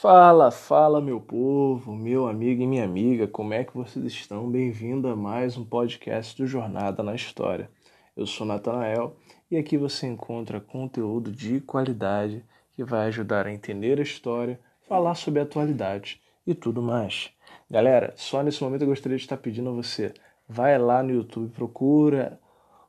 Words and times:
Fala, 0.00 0.52
fala 0.52 1.00
meu 1.00 1.20
povo, 1.20 1.92
meu 1.92 2.28
amigo 2.28 2.62
e 2.62 2.66
minha 2.68 2.84
amiga, 2.84 3.26
como 3.26 3.52
é 3.52 3.64
que 3.64 3.76
vocês 3.76 4.04
estão? 4.04 4.48
Bem-vindo 4.48 5.08
a 5.08 5.16
mais 5.16 5.56
um 5.56 5.64
podcast 5.64 6.40
do 6.40 6.46
Jornada 6.46 7.02
na 7.02 7.16
História. 7.16 7.68
Eu 8.16 8.24
sou 8.24 8.46
Natanael 8.46 9.16
e 9.50 9.56
aqui 9.56 9.76
você 9.76 10.06
encontra 10.06 10.60
conteúdo 10.60 11.32
de 11.32 11.60
qualidade 11.60 12.44
que 12.76 12.84
vai 12.84 13.08
ajudar 13.08 13.48
a 13.48 13.52
entender 13.52 13.98
a 13.98 14.02
história, 14.02 14.60
falar 14.88 15.16
sobre 15.16 15.40
a 15.40 15.42
atualidade 15.42 16.20
e 16.46 16.54
tudo 16.54 16.80
mais. 16.80 17.32
Galera, 17.68 18.14
só 18.14 18.40
nesse 18.40 18.62
momento 18.62 18.82
eu 18.82 18.88
gostaria 18.88 19.18
de 19.18 19.24
estar 19.24 19.38
pedindo 19.38 19.68
a 19.70 19.72
você, 19.72 20.14
vai 20.48 20.78
lá 20.78 21.02
no 21.02 21.10
YouTube, 21.10 21.50
procura 21.50 22.38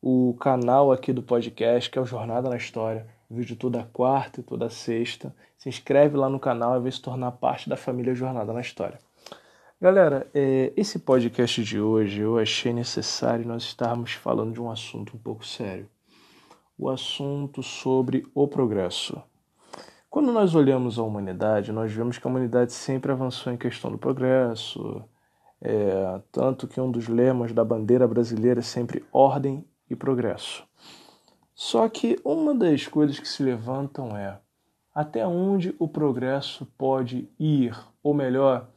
o 0.00 0.34
canal 0.40 0.90
aqui 0.90 1.12
do 1.12 1.22
podcast 1.22 1.90
que 1.90 1.98
é 1.98 2.00
o 2.00 2.06
Jornada 2.06 2.48
na 2.48 2.56
História 2.56 3.13
vídeo 3.30 3.56
toda 3.56 3.88
quarta 3.92 4.40
e 4.40 4.42
toda 4.42 4.70
sexta. 4.70 5.34
Se 5.56 5.68
inscreve 5.68 6.16
lá 6.16 6.28
no 6.28 6.38
canal 6.38 6.76
e 6.76 6.82
vem 6.82 6.92
se 6.92 7.00
tornar 7.00 7.32
parte 7.32 7.68
da 7.68 7.76
família 7.76 8.14
Jornada 8.14 8.52
na 8.52 8.60
História. 8.60 8.98
Galera, 9.80 10.26
é, 10.32 10.72
esse 10.76 10.98
podcast 10.98 11.62
de 11.62 11.80
hoje 11.80 12.20
eu 12.20 12.38
achei 12.38 12.72
necessário 12.72 13.46
nós 13.46 13.64
estarmos 13.64 14.12
falando 14.12 14.52
de 14.52 14.60
um 14.62 14.70
assunto 14.70 15.16
um 15.16 15.18
pouco 15.18 15.44
sério. 15.44 15.88
O 16.78 16.88
assunto 16.88 17.62
sobre 17.62 18.26
o 18.34 18.48
progresso. 18.48 19.22
Quando 20.08 20.32
nós 20.32 20.54
olhamos 20.54 20.98
a 20.98 21.02
humanidade, 21.02 21.72
nós 21.72 21.92
vemos 21.92 22.18
que 22.18 22.26
a 22.26 22.30
humanidade 22.30 22.72
sempre 22.72 23.10
avançou 23.10 23.52
em 23.52 23.56
questão 23.56 23.90
do 23.90 23.98
progresso, 23.98 25.04
é, 25.60 26.20
tanto 26.30 26.68
que 26.68 26.80
um 26.80 26.90
dos 26.90 27.08
lemas 27.08 27.52
da 27.52 27.64
bandeira 27.64 28.06
brasileira 28.06 28.60
é 28.60 28.62
sempre 28.62 29.04
ordem 29.12 29.64
e 29.90 29.96
progresso. 29.96 30.64
Só 31.54 31.88
que 31.88 32.18
uma 32.24 32.52
das 32.52 32.88
coisas 32.88 33.18
que 33.18 33.28
se 33.28 33.42
levantam 33.42 34.16
é 34.16 34.38
até 34.92 35.26
onde 35.26 35.74
o 35.78 35.88
progresso 35.88 36.66
pode 36.76 37.28
ir, 37.38 37.76
ou 38.02 38.12
melhor, 38.12 38.68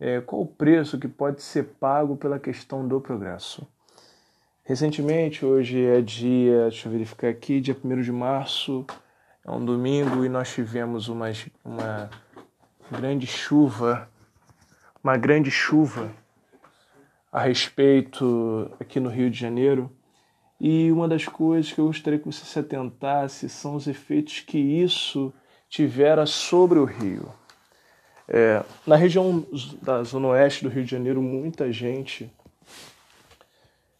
é, 0.00 0.20
qual 0.20 0.42
o 0.42 0.46
preço 0.46 0.98
que 0.98 1.08
pode 1.08 1.42
ser 1.42 1.64
pago 1.78 2.16
pela 2.16 2.38
questão 2.38 2.86
do 2.86 3.00
progresso. 3.00 3.66
Recentemente, 4.64 5.44
hoje 5.44 5.84
é 5.84 6.00
dia, 6.00 6.62
deixa 6.62 6.88
eu 6.88 6.92
verificar 6.92 7.28
aqui, 7.28 7.60
dia 7.60 7.76
1 7.84 8.00
de 8.00 8.12
março, 8.12 8.86
é 9.44 9.50
um 9.50 9.64
domingo 9.64 10.24
e 10.24 10.28
nós 10.28 10.52
tivemos 10.52 11.08
uma, 11.08 11.28
uma 11.64 12.10
grande 12.90 13.26
chuva, 13.26 14.08
uma 15.02 15.16
grande 15.16 15.50
chuva 15.50 16.10
a 17.30 17.40
respeito 17.40 18.70
aqui 18.78 19.00
no 19.00 19.10
Rio 19.10 19.30
de 19.30 19.38
Janeiro 19.38 19.90
e 20.64 20.92
uma 20.92 21.08
das 21.08 21.26
coisas 21.26 21.72
que 21.72 21.80
eu 21.80 21.86
gostaria 21.86 22.20
que 22.20 22.26
você 22.26 22.44
se 22.44 22.56
atentasse 22.56 23.48
são 23.48 23.74
os 23.74 23.88
efeitos 23.88 24.38
que 24.38 24.56
isso 24.56 25.32
tivera 25.68 26.24
sobre 26.24 26.78
o 26.78 26.84
rio. 26.84 27.28
É, 28.28 28.62
na 28.86 28.94
região 28.94 29.44
da 29.82 30.04
zona 30.04 30.28
oeste 30.28 30.62
do 30.62 30.70
Rio 30.70 30.84
de 30.84 30.90
Janeiro, 30.92 31.20
muita 31.20 31.72
gente 31.72 32.30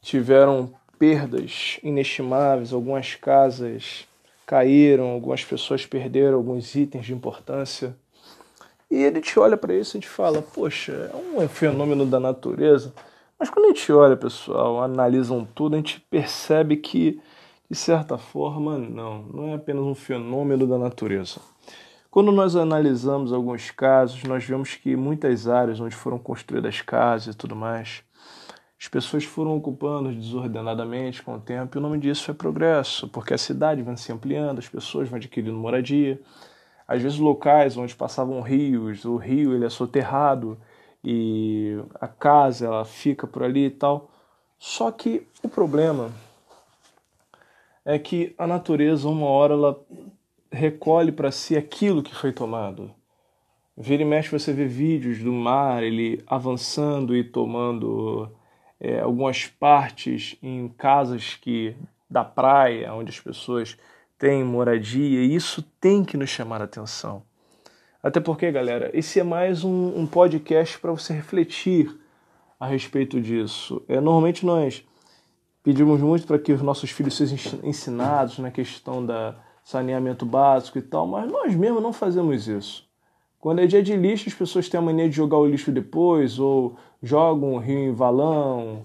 tiveram 0.00 0.72
perdas 0.96 1.80
inestimáveis, 1.82 2.72
algumas 2.72 3.16
casas 3.16 4.06
caíram, 4.46 5.08
algumas 5.08 5.44
pessoas 5.44 5.84
perderam 5.84 6.36
alguns 6.36 6.76
itens 6.76 7.04
de 7.04 7.12
importância. 7.12 7.96
E 8.88 8.94
ele 8.94 9.20
te 9.20 9.40
olha 9.40 9.56
para 9.56 9.74
isso 9.74 9.96
e 9.96 10.00
te 10.00 10.08
fala: 10.08 10.40
Poxa, 10.40 11.10
é 11.12 11.16
um 11.16 11.48
fenômeno 11.48 12.06
da 12.06 12.20
natureza 12.20 12.94
mas 13.38 13.50
quando 13.50 13.66
a 13.66 13.68
gente 13.68 13.92
olha, 13.92 14.16
pessoal, 14.16 14.82
analisam 14.82 15.46
tudo, 15.54 15.74
a 15.74 15.76
gente 15.76 16.00
percebe 16.10 16.76
que, 16.76 17.20
de 17.70 17.76
certa 17.76 18.16
forma, 18.16 18.78
não, 18.78 19.22
não 19.22 19.48
é 19.48 19.54
apenas 19.54 19.82
um 19.82 19.94
fenômeno 19.94 20.66
da 20.66 20.78
natureza. 20.78 21.40
Quando 22.10 22.30
nós 22.30 22.54
analisamos 22.54 23.32
alguns 23.32 23.72
casos, 23.72 24.22
nós 24.22 24.44
vemos 24.44 24.74
que 24.76 24.94
muitas 24.94 25.48
áreas 25.48 25.80
onde 25.80 25.96
foram 25.96 26.18
construídas 26.18 26.80
casas 26.80 27.34
e 27.34 27.36
tudo 27.36 27.56
mais, 27.56 28.04
as 28.80 28.88
pessoas 28.88 29.24
foram 29.24 29.56
ocupando 29.56 30.12
desordenadamente 30.12 31.22
com 31.22 31.34
o 31.34 31.40
tempo, 31.40 31.76
e 31.76 31.78
o 31.78 31.82
nome 31.82 31.98
disso 31.98 32.30
é 32.30 32.34
progresso, 32.34 33.08
porque 33.08 33.32
a 33.32 33.38
cidade 33.38 33.82
vai 33.82 33.96
se 33.96 34.12
ampliando, 34.12 34.58
as 34.58 34.68
pessoas 34.68 35.08
vão 35.08 35.16
adquirindo 35.16 35.56
moradia. 35.56 36.20
Às 36.86 37.02
vezes 37.02 37.18
locais 37.18 37.76
onde 37.76 37.94
passavam 37.96 38.42
rios, 38.42 39.04
o 39.04 39.16
rio 39.16 39.54
ele 39.54 39.64
é 39.64 39.70
soterrado, 39.70 40.58
e 41.04 41.78
a 42.00 42.08
casa 42.08 42.66
ela 42.66 42.84
fica 42.84 43.26
por 43.26 43.42
ali 43.42 43.66
e 43.66 43.70
tal. 43.70 44.10
Só 44.58 44.90
que 44.90 45.26
o 45.42 45.48
problema 45.48 46.10
é 47.84 47.98
que 47.98 48.34
a 48.38 48.46
natureza 48.46 49.08
uma 49.08 49.26
hora 49.26 49.52
ela 49.52 49.84
recolhe 50.50 51.12
para 51.12 51.30
si 51.30 51.56
aquilo 51.56 52.02
que 52.02 52.14
foi 52.14 52.32
tomado. 52.32 52.90
Vira 53.76 54.02
e 54.02 54.06
mexe 54.06 54.30
você 54.30 54.52
vê 54.52 54.66
vídeos 54.66 55.18
do 55.18 55.32
mar, 55.32 55.82
ele 55.82 56.22
avançando 56.26 57.14
e 57.14 57.24
tomando 57.24 58.30
é, 58.80 59.00
algumas 59.00 59.46
partes 59.46 60.36
em 60.42 60.68
casas 60.68 61.34
que 61.34 61.76
da 62.08 62.24
praia, 62.24 62.94
onde 62.94 63.10
as 63.10 63.18
pessoas 63.18 63.76
têm 64.16 64.44
moradia, 64.44 65.20
e 65.20 65.34
isso 65.34 65.62
tem 65.80 66.04
que 66.04 66.16
nos 66.16 66.30
chamar 66.30 66.60
a 66.60 66.64
atenção. 66.64 67.22
Até 68.04 68.20
porque, 68.20 68.52
galera, 68.52 68.90
esse 68.92 69.18
é 69.18 69.22
mais 69.22 69.64
um, 69.64 69.98
um 69.98 70.06
podcast 70.06 70.78
para 70.78 70.92
você 70.92 71.14
refletir 71.14 71.98
a 72.60 72.66
respeito 72.66 73.18
disso. 73.18 73.82
É, 73.88 73.98
normalmente 73.98 74.44
nós 74.44 74.86
pedimos 75.62 76.02
muito 76.02 76.26
para 76.26 76.38
que 76.38 76.52
os 76.52 76.60
nossos 76.60 76.90
filhos 76.90 77.16
sejam 77.16 77.60
ensinados 77.62 78.38
na 78.38 78.50
questão 78.50 79.04
da 79.04 79.36
saneamento 79.64 80.26
básico 80.26 80.76
e 80.76 80.82
tal, 80.82 81.06
mas 81.06 81.32
nós 81.32 81.54
mesmos 81.54 81.82
não 81.82 81.94
fazemos 81.94 82.46
isso. 82.46 82.86
Quando 83.40 83.60
é 83.60 83.66
dia 83.66 83.82
de 83.82 83.96
lixo, 83.96 84.28
as 84.28 84.34
pessoas 84.34 84.68
têm 84.68 84.76
a 84.76 84.82
mania 84.82 85.08
de 85.08 85.16
jogar 85.16 85.38
o 85.38 85.46
lixo 85.46 85.72
depois, 85.72 86.38
ou 86.38 86.76
jogam 87.02 87.54
o 87.54 87.58
rio 87.58 87.88
em 87.88 87.94
valão, 87.94 88.84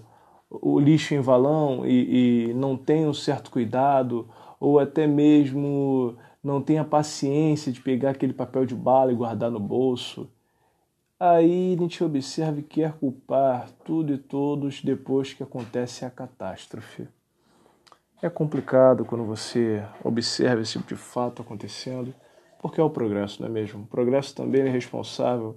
o 0.50 0.80
lixo 0.80 1.12
em 1.12 1.20
valão 1.20 1.84
e, 1.84 2.48
e 2.48 2.54
não 2.54 2.74
tem 2.74 3.06
um 3.06 3.12
certo 3.12 3.50
cuidado, 3.50 4.26
ou 4.58 4.78
até 4.78 5.06
mesmo 5.06 6.16
não 6.42 6.62
tem 6.62 6.78
a 6.78 6.84
paciência 6.84 7.70
de 7.70 7.80
pegar 7.80 8.10
aquele 8.10 8.32
papel 8.32 8.64
de 8.64 8.74
bala 8.74 9.12
e 9.12 9.16
guardar 9.16 9.50
no 9.50 9.60
bolso. 9.60 10.30
Aí 11.18 11.74
a 11.74 11.82
gente 11.82 12.02
observa 12.02 12.60
e 12.60 12.62
quer 12.62 12.94
culpar 12.94 13.70
tudo 13.84 14.14
e 14.14 14.18
todos 14.18 14.82
depois 14.82 15.34
que 15.34 15.42
acontece 15.42 16.04
a 16.04 16.10
catástrofe. 16.10 17.06
É 18.22 18.28
complicado 18.30 19.04
quando 19.04 19.24
você 19.24 19.84
observa 20.02 20.62
esse 20.62 20.72
tipo 20.72 20.88
de 20.88 20.96
fato 20.96 21.42
acontecendo, 21.42 22.14
porque 22.60 22.80
é 22.80 22.84
o 22.84 22.90
progresso, 22.90 23.40
não 23.40 23.48
é 23.48 23.52
mesmo? 23.52 23.82
O 23.82 23.86
progresso 23.86 24.34
também 24.34 24.62
é 24.62 24.68
responsável 24.68 25.56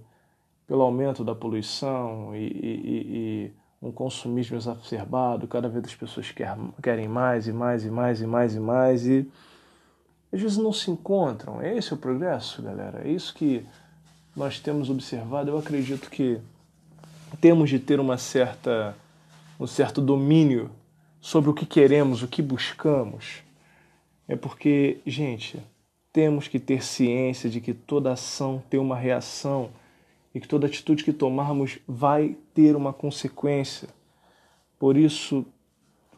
pelo 0.68 0.82
aumento 0.82 1.24
da 1.24 1.36
poluição 1.36 2.36
e, 2.36 2.46
e, 2.46 3.52
e 3.52 3.54
um 3.82 3.92
consumismo 3.92 4.56
exacerbado, 4.56 5.48
cada 5.48 5.68
vez 5.68 5.86
as 5.86 5.96
pessoas 5.96 6.34
querem 6.82 7.08
mais 7.08 7.48
e 7.48 7.54
mais 7.54 7.86
e 7.86 7.92
mais 7.92 8.22
e 8.22 8.26
mais 8.26 8.56
e 8.56 8.60
mais 8.60 9.06
e 9.06 9.20
às 9.20 9.53
vezes 10.42 10.58
não 10.58 10.74
se 10.74 10.90
encontram. 10.90 11.62
É 11.62 11.76
esse 11.78 11.94
o 11.94 11.98
progresso, 11.98 12.62
galera. 12.62 13.08
É 13.08 13.12
isso 13.12 13.34
que 13.34 13.66
nós 14.36 14.60
temos 14.60 14.90
observado. 14.90 15.52
Eu 15.52 15.58
acredito 15.58 16.10
que 16.10 16.40
temos 17.40 17.70
de 17.70 17.80
ter 17.80 18.00
uma 18.00 18.18
certa, 18.18 18.96
um 19.60 19.68
certo 19.68 20.02
domínio 20.02 20.72
sobre 21.22 21.50
o 21.50 21.54
que 21.54 21.66
queremos, 21.66 22.24
o 22.24 22.28
que 22.28 22.42
buscamos. 22.42 23.44
É 24.28 24.36
porque, 24.36 25.00
gente, 25.06 25.62
temos 26.12 26.48
que 26.48 26.60
ter 26.60 26.84
ciência 26.84 27.50
de 27.50 27.62
que 27.62 27.74
toda 27.74 28.12
ação 28.12 28.62
tem 28.70 28.80
uma 28.80 28.96
reação 28.96 29.70
e 30.34 30.40
que 30.40 30.48
toda 30.48 30.68
atitude 30.68 31.04
que 31.04 31.14
tomarmos 31.14 31.78
vai 31.88 32.36
ter 32.54 32.76
uma 32.76 32.92
consequência. 32.92 33.90
Por 34.80 34.98
isso, 34.98 35.46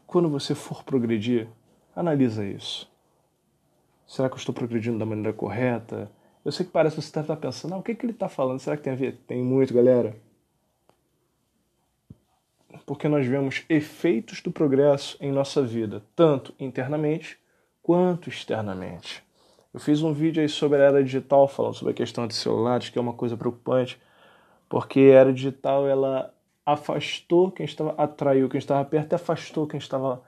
quando 0.08 0.30
você 0.30 0.56
for 0.56 0.84
progredir, 0.84 1.48
analisa 1.95 2.45
isso. 2.45 2.89
Será 4.07 4.30
que 4.30 4.36
eu 4.36 4.40
estou 4.40 4.54
progredindo 4.54 5.00
da 5.00 5.06
maneira 5.06 5.34
correta? 5.34 6.12
Eu 6.44 6.52
sei 6.52 6.66
que 6.66 6.72
parece 6.72 6.96
que 6.96 7.02
você 7.02 7.19
está 7.19 7.36
pensando, 7.36 7.74
ah, 7.74 7.78
o 7.78 7.84
que, 7.84 7.96
que 7.96 8.06
ele 8.06 8.13
está 8.13 8.30
falando? 8.30 8.60
Será 8.60 8.78
que 8.78 8.84
tem 8.84 8.94
a 8.94 8.96
ver? 8.96 9.18
Tem 9.28 9.42
muito, 9.42 9.74
galera. 9.74 10.16
Porque 12.86 13.07
nós 13.07 13.25
vemos 13.25 13.63
efeitos 13.68 14.42
do 14.42 14.52
progresso 14.52 15.18
em 15.19 15.31
nossa 15.31 15.63
vida, 15.63 16.04
tanto 16.16 16.54
internamente 16.60 17.40
quanto 17.81 18.30
externamente. 18.30 19.24
Eu 19.74 19.80
fiz 19.80 20.04
um 20.04 20.13
vídeo 20.13 20.42
aí 20.42 20.48
sobre 20.48 20.78
a 20.78 20.86
era 20.86 21.04
digital, 21.04 21.48
falando 21.48 21.74
sobre 21.74 21.94
a 21.94 21.96
questão 21.96 22.28
de 22.28 22.36
celulares, 22.36 22.90
que 22.90 22.98
é 22.98 23.01
uma 23.01 23.13
coisa 23.13 23.36
preocupante, 23.36 24.00
porque 24.69 25.00
a 25.00 25.19
era 25.19 25.34
digital 25.34 25.88
ela 25.88 26.34
afastou 26.66 27.51
quem 27.51 27.66
estava, 27.66 27.94
atraiu 27.98 28.48
quem 28.50 28.58
estava 28.58 28.86
perto 28.86 29.13
e 29.13 29.16
afastou 29.16 29.68
quem 29.68 29.78
estava, 29.78 30.24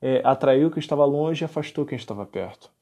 é, 0.00 0.20
atraiu 0.24 0.70
quem 0.70 0.80
estava 0.80 1.04
longe 1.04 1.44
e 1.44 1.46
afastou 1.46 1.86
quem 1.86 1.96
estava 1.96 2.26
perto. 2.26 2.73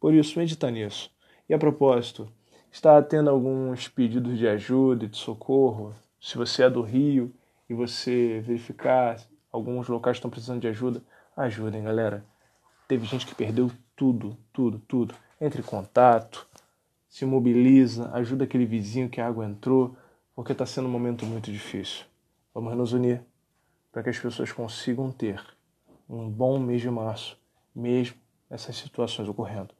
Por 0.00 0.14
isso, 0.14 0.38
medita 0.38 0.70
nisso. 0.70 1.10
E 1.46 1.52
a 1.52 1.58
propósito, 1.58 2.26
está 2.72 3.02
tendo 3.02 3.28
alguns 3.28 3.86
pedidos 3.86 4.38
de 4.38 4.48
ajuda 4.48 5.04
e 5.04 5.08
de 5.08 5.18
socorro? 5.18 5.94
Se 6.18 6.38
você 6.38 6.62
é 6.62 6.70
do 6.70 6.80
Rio 6.80 7.30
e 7.68 7.74
você 7.74 8.40
verificar 8.40 9.20
alguns 9.52 9.88
locais 9.88 10.16
estão 10.16 10.30
precisando 10.30 10.62
de 10.62 10.68
ajuda, 10.68 11.02
ajudem, 11.36 11.82
galera. 11.82 12.24
Teve 12.88 13.04
gente 13.04 13.26
que 13.26 13.34
perdeu 13.34 13.70
tudo, 13.94 14.38
tudo, 14.54 14.78
tudo. 14.88 15.14
Entre 15.38 15.60
em 15.60 15.64
contato, 15.64 16.46
se 17.06 17.26
mobiliza, 17.26 18.10
ajuda 18.14 18.44
aquele 18.44 18.64
vizinho 18.64 19.10
que 19.10 19.20
a 19.20 19.26
água 19.26 19.44
entrou, 19.44 19.94
porque 20.34 20.52
está 20.52 20.64
sendo 20.64 20.88
um 20.88 20.90
momento 20.90 21.26
muito 21.26 21.52
difícil. 21.52 22.06
Vamos 22.54 22.74
nos 22.74 22.94
unir 22.94 23.22
para 23.92 24.02
que 24.02 24.08
as 24.08 24.18
pessoas 24.18 24.50
consigam 24.50 25.12
ter 25.12 25.42
um 26.08 26.26
bom 26.26 26.58
mês 26.58 26.80
de 26.80 26.90
março, 26.90 27.36
mesmo 27.74 28.16
essas 28.48 28.76
situações 28.76 29.28
ocorrendo. 29.28 29.79